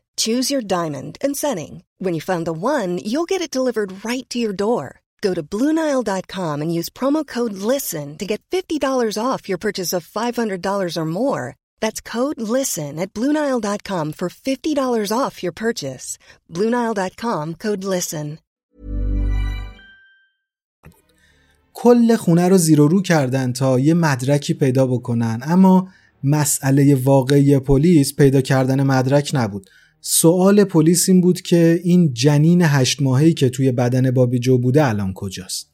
Choose 0.20 0.50
your 0.50 0.62
diamond 0.62 1.18
and 1.20 1.36
setting. 1.36 1.82
When 1.98 2.14
you 2.14 2.20
find 2.20 2.46
the 2.46 2.52
one, 2.52 2.98
you'll 2.98 3.32
get 3.32 3.42
it 3.42 3.50
delivered 3.50 4.04
right 4.04 4.28
to 4.30 4.38
your 4.38 4.52
door. 4.52 5.00
Go 5.20 5.34
to 5.34 5.42
Bluenile.com 5.42 6.62
and 6.62 6.72
use 6.72 6.88
promo 6.88 7.26
code 7.26 7.54
LISTEN 7.54 8.18
to 8.18 8.26
get 8.26 8.40
$50 8.52 9.18
off 9.20 9.48
your 9.48 9.58
purchase 9.58 9.92
of 9.92 10.06
$500 10.06 10.96
or 10.96 11.04
more. 11.04 11.56
That's 11.80 12.00
code 12.00 12.40
LISTEN 12.40 12.98
at 12.98 13.12
Bluenile.com 13.12 14.12
for 14.12 14.28
$50 14.28 15.18
off 15.20 15.42
your 15.42 15.52
purchase. 15.52 16.18
Bluenile.com 16.52 17.54
code 17.54 17.84
LISTEN. 17.84 18.38
کل 21.78 22.16
خونه 22.16 22.48
رو 22.48 22.58
زیر 22.58 22.80
و 22.80 22.88
رو 22.88 23.02
کردن 23.02 23.52
تا 23.52 23.78
یه 23.78 23.94
مدرکی 23.94 24.54
پیدا 24.54 24.86
بکنن 24.86 25.40
اما 25.42 25.88
مسئله 26.24 26.94
واقعی 26.94 27.58
پلیس 27.58 28.14
پیدا 28.14 28.40
کردن 28.40 28.82
مدرک 28.82 29.30
نبود 29.34 29.70
سوال 30.01 30.63
پلیس 30.63 31.09
این 31.09 31.21
بود 31.21 31.41
که 31.41 31.79
این 31.83 32.13
جنین 32.13 32.61
هشت 32.61 33.01
ماهی 33.01 33.33
که 33.33 33.49
توی 33.49 33.71
بدن 33.71 34.11
بابی 34.11 34.39
جو 34.39 34.57
بوده 34.57 34.87
الان 34.87 35.13
کجاست؟ 35.13 35.67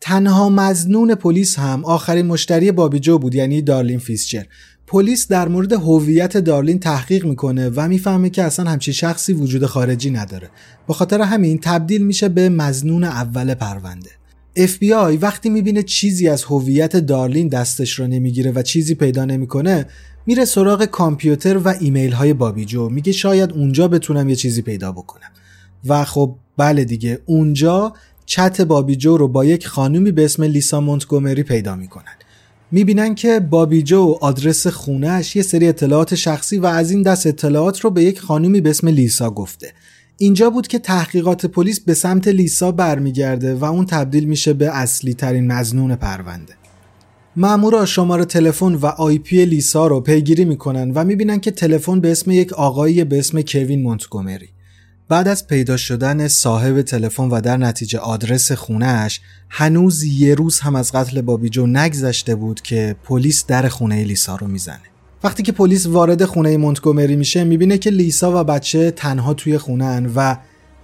تنها 0.00 0.48
مظنون 0.48 1.14
پلیس 1.14 1.58
هم 1.58 1.84
آخرین 1.84 2.26
مشتری 2.26 2.72
بابی 2.72 2.98
جو 2.98 3.18
بود 3.18 3.34
یعنی 3.34 3.62
دارلین 3.62 3.98
فیشر 3.98 4.46
پلیس 4.86 5.28
در 5.28 5.48
مورد 5.48 5.72
هویت 5.72 6.36
دارلین 6.36 6.78
تحقیق 6.78 7.26
می‌کنه 7.26 7.70
و 7.76 7.88
می‌فهمه 7.88 8.30
که 8.30 8.42
اصلا 8.42 8.70
همچین 8.70 8.94
شخصی 8.94 9.32
وجود 9.32 9.66
خارجی 9.66 10.10
نداره. 10.10 10.50
به 10.88 10.94
خاطر 10.94 11.20
همین 11.20 11.58
تبدیل 11.62 12.06
میشه 12.06 12.28
به 12.28 12.48
مظنون 12.48 13.04
اول 13.04 13.54
پرونده. 13.54 14.10
FBI 14.56 15.18
وقتی 15.20 15.48
می‌بینه 15.48 15.82
چیزی 15.82 16.28
از 16.28 16.44
هویت 16.44 16.96
دارلین 16.96 17.48
دستش 17.48 17.92
رو 17.92 18.06
نمی‌گیره 18.06 18.52
و 18.52 18.62
چیزی 18.62 18.94
پیدا 18.94 19.24
نمی‌کنه 19.24 19.86
میره 20.26 20.44
سراغ 20.44 20.84
کامپیوتر 20.84 21.58
و 21.58 21.74
ایمیل 21.80 22.12
های 22.12 22.32
بابیجو 22.32 22.88
میگه 22.88 23.12
شاید 23.12 23.52
اونجا 23.52 23.88
بتونم 23.88 24.28
یه 24.28 24.36
چیزی 24.36 24.62
پیدا 24.62 24.92
بکنم. 24.92 25.30
و 25.84 26.04
خب 26.04 26.36
بله 26.56 26.84
دیگه 26.84 27.18
اونجا 27.26 27.92
چت 28.26 28.60
بابیجو 28.60 29.16
رو 29.16 29.28
با 29.28 29.44
یک 29.44 29.66
خانومی 29.66 30.12
به 30.12 30.24
اسم 30.24 30.42
لیسا 30.42 30.80
مونتگومری 30.80 31.42
پیدا 31.42 31.76
می‌کنن. 31.76 32.14
می‌بینن 32.70 33.14
که 33.14 33.40
بابیجو 33.40 34.18
آدرس 34.20 34.66
خونهش 34.66 35.36
یه 35.36 35.42
سری 35.42 35.68
اطلاعات 35.68 36.14
شخصی 36.14 36.58
و 36.58 36.66
از 36.66 36.90
این 36.90 37.02
دست 37.02 37.26
اطلاعات 37.26 37.80
رو 37.80 37.90
به 37.90 38.04
یک 38.04 38.20
خانومی 38.20 38.60
به 38.60 38.70
اسم 38.70 38.88
لیسا 38.88 39.30
گفته. 39.30 39.72
اینجا 40.18 40.50
بود 40.50 40.66
که 40.66 40.78
تحقیقات 40.78 41.46
پلیس 41.46 41.80
به 41.80 41.94
سمت 41.94 42.28
لیسا 42.28 42.72
برمیگرده 42.72 43.54
و 43.54 43.64
اون 43.64 43.86
تبدیل 43.86 44.24
میشه 44.24 44.52
به 44.52 44.76
اصلی 44.76 45.14
ترین 45.14 45.52
مزنون 45.52 45.96
پرونده 45.96 46.54
مامورا 47.36 47.86
شماره 47.86 48.24
تلفن 48.24 48.74
و 48.74 48.86
آی 48.86 49.18
پی 49.18 49.44
لیسا 49.44 49.86
رو 49.86 50.00
پیگیری 50.00 50.44
می‌کنن 50.44 50.90
و 50.90 51.04
می‌بینن 51.04 51.40
که 51.40 51.50
تلفن 51.50 52.00
به 52.00 52.12
اسم 52.12 52.30
یک 52.30 52.52
آقایی 52.52 53.04
به 53.04 53.18
اسم 53.18 53.42
کوین 53.42 53.82
مونتگومری. 53.82 54.48
بعد 55.08 55.28
از 55.28 55.46
پیدا 55.46 55.76
شدن 55.76 56.28
صاحب 56.28 56.82
تلفن 56.82 57.24
و 57.24 57.40
در 57.40 57.56
نتیجه 57.56 57.98
آدرس 57.98 58.52
خونهش 58.52 59.20
هنوز 59.48 60.02
یه 60.02 60.34
روز 60.34 60.60
هم 60.60 60.76
از 60.76 60.92
قتل 60.92 61.20
بابیجو 61.20 61.66
نگذشته 61.66 62.34
بود 62.34 62.60
که 62.60 62.96
پلیس 63.04 63.46
در 63.46 63.68
خونه 63.68 64.04
لیسا 64.04 64.36
رو 64.36 64.46
می‌زنه. 64.46 64.95
وقتی 65.26 65.42
که 65.42 65.52
پلیس 65.52 65.86
وارد 65.86 66.24
خونه 66.24 66.56
مونتگومری 66.56 67.16
میشه 67.16 67.44
می‌بینه 67.44 67.78
که 67.78 67.90
لیسا 67.90 68.40
و 68.40 68.44
بچه 68.44 68.90
تنها 68.90 69.34
توی 69.34 69.58
خونن 69.58 70.10
و 70.16 70.36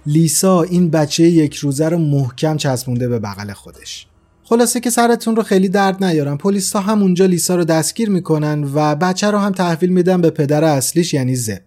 لیسا 0.05 0.63
این 0.63 0.89
بچه 0.89 1.23
یک 1.23 1.55
روزه 1.55 1.89
رو 1.89 1.97
محکم 1.97 2.57
چسبونده 2.57 3.07
به 3.07 3.19
بغل 3.19 3.53
خودش. 3.53 4.07
خلاصه 4.43 4.79
که 4.79 4.89
سرتون 4.89 5.35
رو 5.35 5.43
خیلی 5.43 5.69
درد 5.69 6.03
نیارم. 6.03 6.37
پلیس 6.37 6.73
ها 6.73 6.79
همونجا 6.79 7.25
لیسا 7.25 7.55
رو 7.55 7.63
دستگیر 7.63 8.09
می‌کنن 8.09 8.71
و 8.73 8.95
بچه 8.95 9.31
رو 9.31 9.37
هم 9.37 9.51
تحویل 9.51 9.89
میدن 9.89 10.21
به 10.21 10.29
پدر 10.29 10.63
اصلیش 10.63 11.13
یعنی 11.13 11.35
زب 11.35 11.61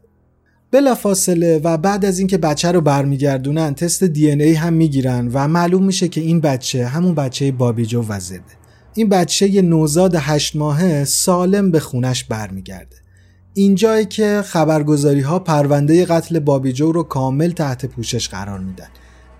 بلا 0.70 0.94
فاصله 0.94 1.58
و 1.58 1.76
بعد 1.76 2.04
از 2.04 2.18
اینکه 2.18 2.38
بچه 2.38 2.72
رو 2.72 2.80
برمیگردونن 2.80 3.74
تست 3.74 4.04
دی 4.04 4.30
ای 4.30 4.54
هم 4.54 4.72
می‌گیرن 4.72 5.30
و 5.32 5.48
معلوم 5.48 5.84
میشه 5.84 6.08
که 6.08 6.20
این 6.20 6.40
بچه 6.40 6.86
همون 6.86 7.14
بچه 7.14 7.52
بابیجو 7.52 8.04
و 8.08 8.20
زبه 8.20 8.65
این 8.96 9.08
بچه 9.08 9.48
یه 9.48 9.62
نوزاد 9.62 10.14
هشت 10.14 10.56
ماهه 10.56 11.04
سالم 11.04 11.70
به 11.70 11.80
خونش 11.80 12.24
برمیگرده. 12.24 12.96
اینجایی 13.54 14.04
که 14.06 14.42
خبرگزاری 14.46 15.20
ها 15.20 15.38
پرونده 15.38 16.04
قتل 16.04 16.38
بابیجو 16.38 16.92
رو 16.92 17.02
کامل 17.02 17.50
تحت 17.50 17.86
پوشش 17.86 18.28
قرار 18.28 18.58
میدن. 18.58 18.88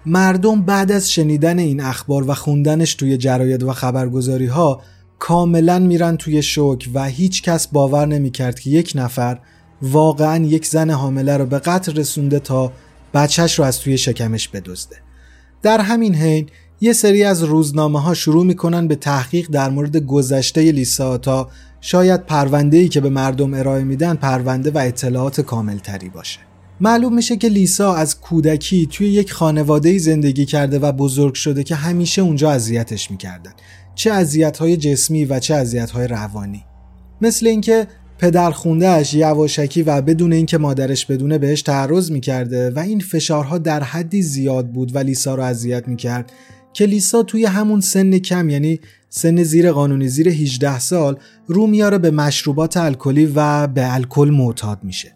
مردم 0.07 0.63
بعد 0.63 0.93
از 0.93 1.13
شنیدن 1.13 1.59
این 1.59 1.81
اخبار 1.81 2.31
و 2.31 2.35
خوندنش 2.35 2.95
توی 2.95 3.17
جراید 3.17 3.63
و 3.63 3.73
خبرگزاری 3.73 4.47
ها 4.47 4.83
کاملا 5.19 5.79
میرن 5.79 6.17
توی 6.17 6.43
شوک 6.43 6.91
و 6.95 7.05
هیچ 7.05 7.43
کس 7.43 7.67
باور 7.67 8.07
نمی‌کرد 8.07 8.61
که 8.61 8.71
یک 8.71 8.93
نفر 8.95 9.39
واقعا 9.83 10.45
یک 10.45 10.67
زن 10.67 10.91
حامله 10.91 11.37
رو 11.37 11.47
به 11.47 11.59
قتل 11.59 11.97
رسونده 11.97 12.39
تا 12.39 12.73
بچهش 13.15 13.59
رو 13.59 13.65
از 13.65 13.81
توی 13.81 13.99
شکمش 13.99 14.49
بدزده. 14.49 14.97
در 15.63 15.81
همین 15.81 16.15
حین 16.15 16.49
یه 16.81 16.93
سری 16.93 17.25
از 17.25 17.43
روزنامه 17.43 18.01
ها 18.01 18.15
شروع 18.15 18.47
می‌کنن 18.47 18.89
به 18.89 18.95
تحقیق 18.95 19.49
در 19.51 19.71
مورد 19.71 19.97
گذشته 19.97 20.73
لیسا 20.73 21.19
تا 21.19 21.49
شاید 21.81 22.27
پرونده 22.27 22.77
ای 22.77 22.89
که 22.89 23.01
به 23.01 23.09
مردم 23.09 23.55
ارائه 23.55 23.85
میدن 23.85 24.15
پرونده 24.15 24.71
و 24.71 24.79
اطلاعات 24.79 25.41
کامل 25.41 25.79
تری 25.79 26.09
باشه. 26.09 26.39
معلوم 26.81 27.15
میشه 27.15 27.37
که 27.37 27.49
لیسا 27.49 27.95
از 27.95 28.21
کودکی 28.21 28.89
توی 28.93 29.09
یک 29.09 29.33
خانواده 29.33 29.99
زندگی 29.99 30.45
کرده 30.45 30.79
و 30.79 30.93
بزرگ 30.93 31.35
شده 31.35 31.63
که 31.63 31.75
همیشه 31.75 32.23
اونجا 32.23 32.51
اذیتش 32.51 33.11
می‌کردن. 33.11 33.53
چه 33.95 34.13
اذیت‌های 34.13 34.77
جسمی 34.77 35.25
و 35.25 35.39
چه 35.39 35.55
اذیت‌های 35.55 36.09
روانی. 36.09 36.65
مثل 37.21 37.47
اینکه 37.47 37.87
پدر 38.19 38.51
خوندهش 38.51 39.15
یواشکی 39.15 39.83
و 39.83 40.03
بدون 40.03 40.33
اینکه 40.33 40.59
مادرش 40.59 41.07
بدونه 41.07 41.39
بهش 41.39 41.63
تعرض 41.63 42.11
می‌کرده 42.11 42.71
و 42.71 42.79
این 42.79 43.01
فشارها 43.01 43.59
در 43.59 43.83
حدی 43.83 44.23
زیاد 44.23 44.69
بود 44.69 44.95
و 44.95 44.99
لیسا 44.99 45.35
رو 45.35 45.43
اذیت 45.43 45.89
می‌کرد 45.89 46.33
که 46.77 46.87
لیسا 46.87 47.23
توی 47.23 47.45
همون 47.45 47.81
سن 47.81 48.19
کم 48.19 48.51
یعنی 48.51 48.81
سن 49.09 49.43
زیر 49.43 49.73
قانونی 49.73 50.09
زیر 50.09 50.29
18 50.29 50.79
سال 50.79 51.19
رو 51.47 51.67
میاره 51.67 51.99
به 51.99 52.11
مشروبات 52.11 52.77
الکلی 52.77 53.27
و 53.35 53.67
به 53.67 53.95
الکل 53.95 54.31
معتاد 54.31 54.79
میشه. 54.83 55.13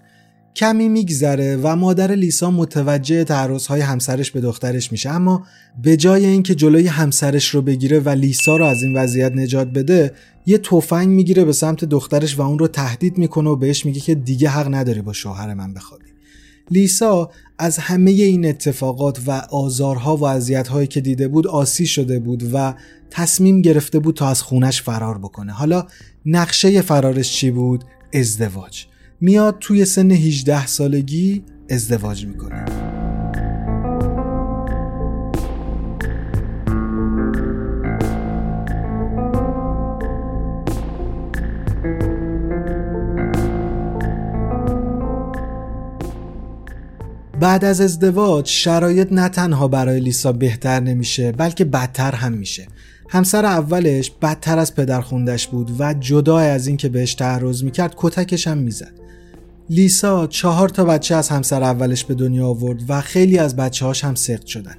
کمی 0.57 0.89
میگذره 0.89 1.57
و 1.57 1.77
مادر 1.77 2.13
لیسا 2.13 2.51
متوجه 2.51 3.25
تعرضهای 3.25 3.81
همسرش 3.81 4.31
به 4.31 4.41
دخترش 4.41 4.93
میشه. 4.93 5.11
اما 5.11 5.47
به 5.83 5.97
جای 5.97 6.27
اینکه 6.27 6.55
جلوی 6.55 6.87
همسرش 6.87 7.49
رو 7.49 7.63
بگیره 7.63 7.99
و 7.99 8.09
لیسا 8.09 8.57
رو 8.57 8.65
از 8.65 8.83
این 8.83 8.97
وضعیت 8.97 9.33
نجات 9.33 9.69
بده 9.69 10.15
یه 10.47 10.59
تفنگ 10.59 11.09
می‌گیره 11.09 11.45
به 11.45 11.53
سمت 11.53 11.85
دخترش 11.85 12.39
و 12.39 12.43
اون 12.43 12.59
رو 12.59 12.69
تهدید 12.69 13.19
می‌کنه 13.19 13.51
و 13.51 13.57
بهش 13.57 13.87
میگه 13.87 14.01
که 14.01 14.15
دیگه 14.15 14.49
حق 14.49 14.75
نداری 14.75 15.03
با 15.03 15.13
شوهر 15.13 15.55
من 15.55 15.75
بخوابی. 15.75 16.10
لیسا 16.71 17.31
از 17.59 17.79
همه 17.79 18.11
این 18.11 18.47
اتفاقات 18.47 19.21
و 19.27 19.31
آزارها 19.51 20.17
و 20.17 20.25
اذیت‌هایی 20.25 20.87
که 20.87 21.01
دیده 21.01 21.29
بود 21.29 21.47
آسی 21.47 21.87
شده 21.87 22.19
بود 22.19 22.51
و 22.53 22.75
تصمیم 23.11 23.63
گرفته 23.63 23.99
بود 23.99 24.15
تا 24.15 24.29
از 24.29 24.43
خونش 24.43 24.83
فرار 24.83 25.19
بکنه. 25.19 25.53
حالا 25.53 25.87
نقشه 26.27 26.83
فرارش 26.83 27.33
چی 27.33 27.51
بود؟ 27.51 27.85
ازدواج. 28.15 28.85
میاد 29.21 29.57
توی 29.61 29.85
سن 29.85 30.11
18 30.11 30.67
سالگی 30.67 31.43
ازدواج 31.71 32.27
می‌کنه. 32.27 32.65
بعد 47.41 47.65
از 47.65 47.81
ازدواج 47.81 48.47
شرایط 48.47 49.13
نه 49.13 49.29
تنها 49.29 49.69
برای 49.69 50.01
لیسا 50.01 50.33
بهتر 50.33 50.81
نمیشه 50.81 51.33
بلکه 51.33 51.65
بدتر 51.65 52.15
هم 52.15 52.33
میشه. 52.33 52.67
همسر 53.09 53.47
اولش 53.47 54.11
بدتر 54.23 54.59
از 54.59 54.75
پدر 54.75 55.01
خوندش 55.01 55.49
بود 55.49 55.71
و 55.79 55.95
جدا 55.95 56.39
از 56.39 56.67
اینکه 56.67 56.89
بهش 56.89 57.15
تعرض 57.15 57.65
می‌کرد 57.65 57.95
کتکش 57.97 58.49
هم 58.49 58.59
می‌زد. 58.59 58.93
لیسا 59.71 60.27
چهار 60.27 60.69
تا 60.69 60.85
بچه 60.85 61.15
از 61.15 61.29
همسر 61.29 61.63
اولش 61.63 62.05
به 62.05 62.15
دنیا 62.15 62.47
آورد 62.47 62.83
و 62.89 63.01
خیلی 63.01 63.39
از 63.39 63.57
بچه 63.57 63.87
هاش 63.87 64.05
هم 64.05 64.15
سخت 64.15 64.47
شدن. 64.47 64.75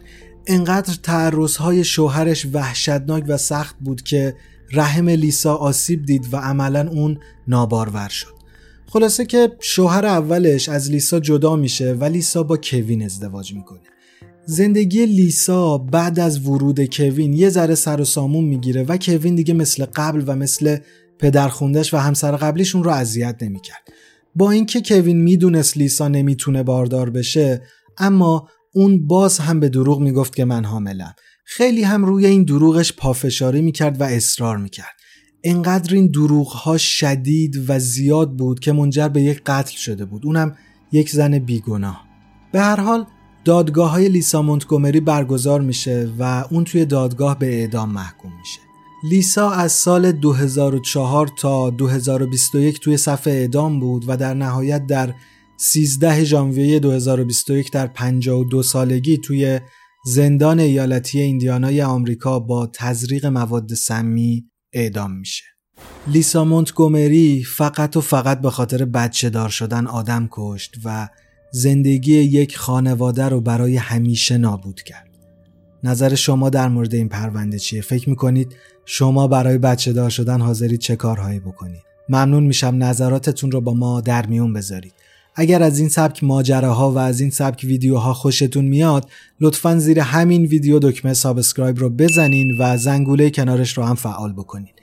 انقدر 0.48 0.94
تعرض 1.04 1.56
های 1.56 1.84
شوهرش 1.84 2.48
وحشتناک 2.54 3.24
و 3.28 3.38
سخت 3.38 3.76
بود 3.80 4.02
که 4.02 4.36
رحم 4.72 5.10
لیسا 5.10 5.56
آسیب 5.56 6.06
دید 6.06 6.34
و 6.34 6.38
عملا 6.38 6.90
اون 6.90 7.18
نابارور 7.48 8.10
شد. 8.10 8.41
خلاصه 8.94 9.26
که 9.26 9.52
شوهر 9.60 10.06
اولش 10.06 10.70
از 10.70 10.92
لیسا 10.92 11.20
جدا 11.20 11.56
میشه 11.56 11.94
و 11.94 12.04
لیسا 12.04 12.44
با 12.44 12.58
کوین 12.58 13.04
ازدواج 13.04 13.54
می‌کنه. 13.54 13.80
زندگی 14.46 15.06
لیسا 15.06 15.78
بعد 15.78 16.20
از 16.20 16.48
ورود 16.48 16.86
کوین 16.86 17.34
یه 17.34 17.50
ذره 17.50 17.76
سر 17.76 18.02
و 18.02 18.06
سامون 18.06 18.44
می‌گیره 18.44 18.84
و 18.84 18.98
کوین 18.98 19.36
دیگه 19.36 19.54
مثل 19.54 19.86
قبل 19.86 20.24
و 20.28 20.36
مثل 20.36 20.78
پدرخوندش 21.20 21.94
و 21.94 21.98
همسر 21.98 22.32
قبلیشون 22.32 22.84
رو 22.84 22.92
اذیت 22.92 23.36
نمی‌کرد. 23.42 23.88
با 24.36 24.52
اینکه 24.52 24.82
کوین 24.82 25.22
می‌دونست 25.22 25.78
لیسا 25.78 26.08
نمی‌تونه 26.08 26.64
باردار 26.64 27.10
بشه 27.10 27.62
اما 27.98 28.48
اون 28.74 29.08
باز 29.08 29.38
هم 29.38 29.60
به 29.60 29.70
دروغ 29.70 30.00
می‌گفت 30.00 30.36
که 30.36 30.46
من 30.46 30.66
حاملم. 30.66 31.16
خیلی 31.46 31.84
هم 31.84 32.06
روی 32.06 32.26
این 32.26 32.44
دروغش 32.44 32.94
پافشاری 32.94 33.62
می‌کرد 33.62 34.02
و 34.02 34.04
اصرار 34.04 34.58
می‌کرد. 34.58 35.01
انقدر 35.44 35.96
این 35.96 36.08
دروغ 36.08 36.48
ها 36.48 36.78
شدید 36.78 37.70
و 37.70 37.80
زیاد 37.80 38.32
بود 38.32 38.60
که 38.60 38.72
منجر 38.72 39.08
به 39.08 39.22
یک 39.22 39.42
قتل 39.46 39.76
شده 39.76 40.06
بود. 40.06 40.26
اونم 40.26 40.56
یک 40.92 41.10
زن 41.10 41.40
بیگناه. 41.40 42.06
به 42.52 42.60
هر 42.62 42.80
حال 42.80 43.06
دادگاه 43.46 43.92
های 43.92 44.10
لیسا 44.10 44.42
مونتگومری 44.42 45.00
برگزار 45.00 45.62
میشه 45.62 46.10
و 46.20 46.46
اون 46.52 46.64
توی 46.64 46.86
دادگاه 46.86 47.40
به 47.40 47.60
اعدام 47.60 47.92
محکوم 47.92 48.32
میشه. 48.40 48.60
لیسا 49.04 49.52
از 49.52 49.72
سال 49.72 50.12
2004 50.12 51.28
تا 51.28 51.70
2021 51.70 52.80
توی 52.80 52.98
صف 52.98 53.28
اعدام 53.28 53.80
بود 53.80 54.06
و 54.08 54.18
در 54.18 54.34
نهایت 54.34 54.88
در 54.88 55.14
13 55.58 56.24
ژانویه 56.24 56.80
2021 56.80 57.72
در 57.72 57.88
52 57.88 58.64
سالگی 58.64 59.18
توی 59.18 59.60
زندان 60.06 60.60
ایالتی 60.60 61.20
ایندیانای 61.20 61.82
آمریکا 61.82 62.40
با 62.40 62.68
تزریق 62.74 63.26
مواد 63.26 63.74
سمی 63.74 64.51
اعدام 64.74 65.12
میشه. 65.12 65.44
لیسا 66.08 66.46
مونتگومری 66.46 67.44
فقط 67.44 67.98
و 67.98 68.02
فقط 68.02 68.42
به 68.42 68.50
خاطر 68.50 68.86
بچه 68.86 69.30
دار 69.30 69.50
شدن 69.50 69.88
آدم 69.88 70.28
کشت 70.32 70.76
و 70.86 71.10
زندگی 71.52 72.14
یک 72.14 72.58
خانواده 72.58 73.30
رو 73.30 73.42
برای 73.42 73.78
همیشه 73.78 74.38
نابود 74.38 74.82
کرد. 74.82 75.08
نظر 75.84 76.16
شما 76.16 76.50
در 76.50 76.68
مورد 76.68 76.94
این 76.94 77.10
پرونده 77.10 77.60
چیه؟ 77.60 77.82
فکر 77.82 78.10
می‌کنید 78.10 78.56
شما 78.86 79.28
برای 79.28 79.58
بچه 79.58 79.94
دار 79.94 80.10
شدن 80.10 80.42
حاضرید 80.42 80.80
چه 80.80 80.96
کارهایی 80.96 81.40
بکنید؟ 81.40 81.82
ممنون 82.10 82.44
میشم 82.44 82.76
نظراتتون 82.80 83.52
رو 83.52 83.62
با 83.62 83.74
ما 83.74 84.02
در 84.02 84.26
میون 84.26 84.54
بذارید. 84.54 84.94
اگر 85.36 85.64
از 85.64 85.80
این 85.80 85.90
سبک 85.90 86.24
ماجراها 86.24 86.92
و 86.92 86.98
از 86.98 87.22
این 87.22 87.30
سبک 87.30 87.64
ویدیوها 87.64 88.14
خوشتون 88.14 88.66
میاد 88.66 89.10
لطفا 89.40 89.78
زیر 89.78 90.00
همین 90.00 90.46
ویدیو 90.46 90.80
دکمه 90.80 91.14
subscribe 91.14 91.80
رو 91.80 91.90
بزنین 91.90 92.58
و 92.60 92.78
زنگوله 92.78 93.30
کنارش 93.30 93.78
رو 93.78 93.84
هم 93.84 93.96
فعال 93.96 94.34
بکنین. 94.34 94.74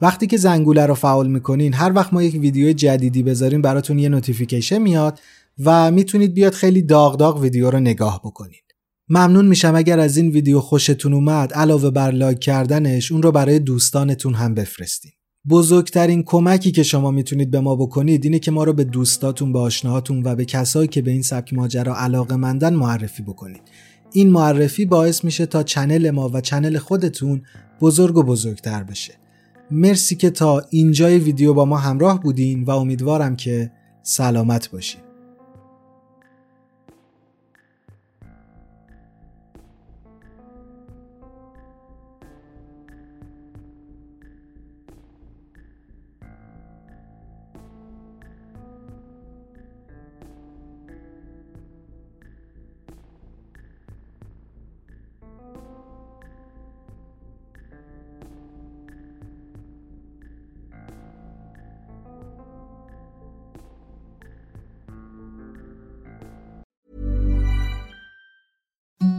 وقتی 0.00 0.26
که 0.26 0.36
زنگوله 0.36 0.86
رو 0.86 0.94
فعال 0.94 1.28
می‌کنین 1.28 1.74
هر 1.74 1.92
وقت 1.92 2.12
ما 2.12 2.22
یک 2.22 2.34
ویدیو 2.34 2.72
جدیدی 2.72 3.22
بذاریم 3.22 3.62
براتون 3.62 3.98
یه 3.98 4.08
نوتیفیکیشن 4.08 4.78
میاد 4.78 5.20
و 5.64 5.90
می‌تونید 5.90 6.34
بیاد 6.34 6.52
خیلی 6.52 6.82
داغ 6.82 7.16
داغ 7.16 7.40
ویدیو 7.40 7.70
رو 7.70 7.80
نگاه 7.80 8.20
بکنید 8.24 8.64
ممنون 9.08 9.46
میشم 9.46 9.74
اگر 9.74 9.98
از 9.98 10.16
این 10.16 10.30
ویدیو 10.30 10.60
خوشتون 10.60 11.14
اومد 11.14 11.52
علاوه 11.52 11.90
بر 11.90 12.10
لایک 12.10 12.38
کردنش 12.38 13.12
اون 13.12 13.22
رو 13.22 13.32
برای 13.32 13.58
دوستانتون 13.58 14.34
هم 14.34 14.54
بفرستین. 14.54 15.12
بزرگترین 15.48 16.22
کمکی 16.22 16.72
که 16.72 16.82
شما 16.82 17.10
می‌تونید 17.10 17.50
به 17.50 17.60
ما 17.60 17.76
بکنید 17.76 18.24
اینه 18.24 18.38
که 18.38 18.50
ما 18.50 18.64
رو 18.64 18.72
به 18.72 18.84
دوستاتون 18.84 19.52
به 19.52 19.58
آشناهاتون 19.58 20.22
و 20.24 20.34
به 20.34 20.44
کسایی 20.44 20.88
که 20.88 21.02
به 21.02 21.10
این 21.10 21.22
سبک 21.22 21.54
ماجرا 21.54 21.96
علاقه 21.96 22.36
مندن 22.36 22.74
معرفی 22.74 23.22
بکنید. 23.22 23.62
این 24.12 24.30
معرفی 24.30 24.84
باعث 24.84 25.24
میشه 25.24 25.46
تا 25.46 25.62
چنل 25.62 26.10
ما 26.10 26.28
و 26.28 26.40
چنل 26.40 26.78
خودتون 26.78 27.42
بزرگ 27.80 28.16
و 28.16 28.22
بزرگتر 28.22 28.82
بشه. 28.82 29.14
مرسی 29.70 30.16
که 30.16 30.30
تا 30.30 30.62
اینجای 30.70 31.18
ویدیو 31.18 31.54
با 31.54 31.64
ما 31.64 31.76
همراه 31.76 32.22
بودین 32.22 32.64
و 32.64 32.70
امیدوارم 32.70 33.36
که 33.36 33.70
سلامت 34.02 34.70
باشین. 34.70 35.03